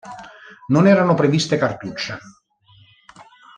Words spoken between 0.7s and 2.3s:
Non erano previste cartucce.